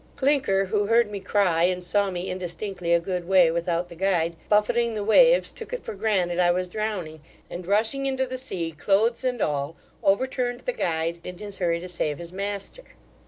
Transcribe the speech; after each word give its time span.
Clinker, 0.15 0.65
who 0.65 0.87
heard 0.87 1.11
me 1.11 1.19
cry, 1.19 1.65
and 1.65 1.83
saw 1.83 2.09
me 2.09 2.27
indistinctly 2.27 2.91
a 2.91 2.99
good 2.99 3.27
way 3.27 3.51
without 3.51 3.87
the 3.87 3.93
guide, 3.93 4.35
buffetting 4.49 4.95
the 4.95 5.03
waves, 5.03 5.51
took 5.51 5.73
it 5.73 5.83
for 5.85 5.93
granted 5.93 6.39
I 6.39 6.49
was 6.49 6.69
drowning, 6.69 7.21
and 7.51 7.67
rushing 7.67 8.07
into 8.07 8.25
the 8.25 8.39
sea, 8.39 8.71
clothes 8.71 9.23
and 9.23 9.39
all, 9.43 9.75
overturned 10.01 10.61
the 10.61 10.73
guide 10.73 11.19
in 11.23 11.37
his 11.37 11.59
hurry 11.59 11.79
to 11.79 11.87
save 11.87 12.17
his 12.17 12.33
master. 12.33 12.81